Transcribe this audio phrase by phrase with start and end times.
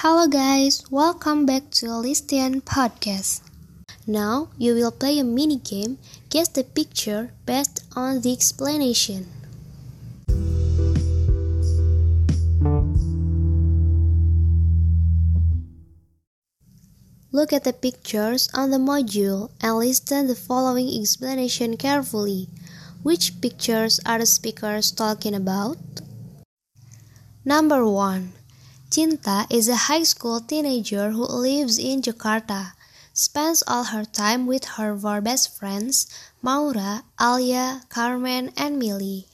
[0.00, 3.40] Hello guys, welcome back to Listian Podcast.
[4.06, 5.96] Now you will play a mini game,
[6.28, 9.24] guess the picture based on the explanation.
[17.32, 22.50] Look at the pictures on the module and listen the following explanation carefully.
[23.02, 25.78] Which pictures are the speakers talking about?
[27.46, 28.34] Number 1.
[28.96, 32.72] Cinta is a high school teenager who lives in Jakarta,
[33.12, 36.06] spends all her time with her four best friends,
[36.40, 39.26] Maura, Alia, Carmen, and Millie.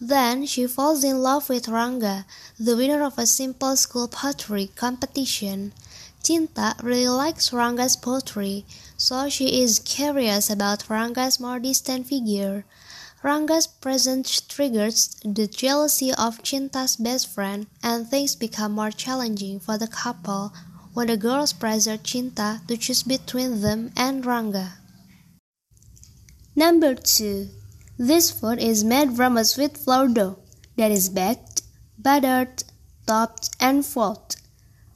[0.00, 2.24] Then she falls in love with Rangga,
[2.58, 5.72] the winner of a simple school pottery competition.
[6.20, 12.64] Cinta really likes Rangga's pottery, so she is curious about Rangga's more distant figure.
[13.24, 19.78] Rangga's presence triggers the jealousy of Cinta's best friend, and things become more challenging for
[19.78, 20.52] the couple
[20.92, 24.74] when the girls pressure Chinta to choose between them and Ranga.
[26.54, 27.48] Number 2.
[27.96, 30.38] This food is made from a sweet flour dough
[30.76, 31.62] that is baked,
[31.98, 32.62] buttered,
[33.06, 34.36] topped, and filled.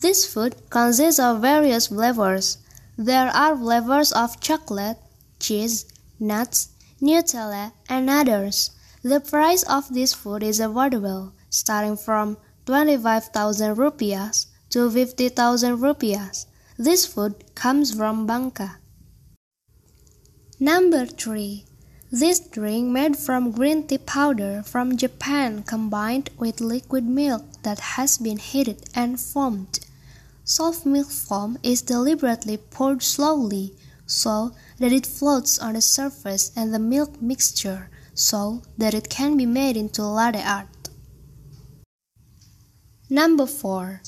[0.01, 2.59] This food consists of various flavors.
[2.99, 4.99] There are flavors of chocolate,
[5.41, 5.87] cheese,
[6.21, 6.69] nuts,
[7.01, 8.71] Nutella, and others.
[9.03, 16.47] The price of this food is affordable, starting from 25,000 rupiahs to 50,000 rupiahs.
[16.77, 18.77] This food comes from Bangka.
[20.59, 21.65] Number 3.
[22.11, 28.19] This drink made from green tea powder from Japan combined with liquid milk that has
[28.19, 29.81] been heated and foamed.
[30.43, 33.75] Soft milk foam is deliberately poured slowly
[34.09, 39.37] so that it floats on the surface and the milk mixture so that it can
[39.37, 40.89] be made into latte art.
[43.09, 44.03] Number 4.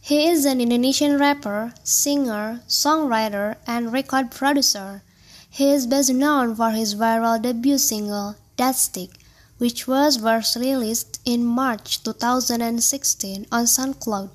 [0.00, 5.02] He is an Indonesian rapper, singer, songwriter, and record producer.
[5.48, 9.10] He is best known for his viral debut single, Dat Stick,
[9.58, 14.30] which was first released in March 2016 on SoundCloud.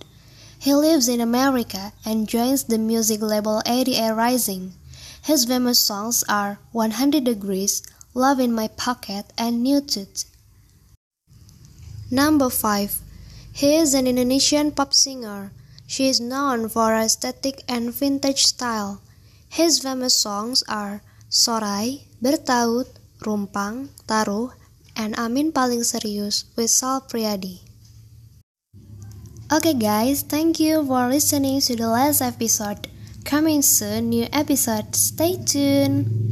[0.57, 4.73] He lives in America and joins the music label ADA Rising.
[5.23, 10.07] His famous songs are 100 Degrees, Love in My Pocket, and Nude.
[12.11, 13.01] Number 5.
[13.53, 15.51] He is an Indonesian pop singer.
[15.85, 19.01] She is known for her aesthetic and vintage style.
[19.49, 22.87] His famous songs are Sorai, Bertaut,
[23.21, 24.53] Rumpang, Taruh,
[24.95, 27.61] and Amin Paling Serius with Sal Priadi.
[29.53, 32.88] Okay guys, thank you for listening to the last episode.
[33.25, 34.95] Coming soon, new episode.
[34.95, 36.28] Stay tuned.